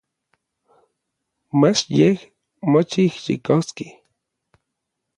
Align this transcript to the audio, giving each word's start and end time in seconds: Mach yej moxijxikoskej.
Mach 1.59 1.83
yej 1.97 2.17
moxijxikoskej. 2.71 3.91